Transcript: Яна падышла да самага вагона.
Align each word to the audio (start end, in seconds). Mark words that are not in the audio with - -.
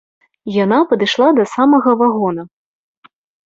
Яна 0.63 0.79
падышла 0.93 1.29
да 1.41 1.47
самага 1.53 1.95
вагона. 2.03 2.51